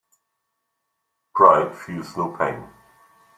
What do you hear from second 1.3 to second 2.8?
Pride feels no pain.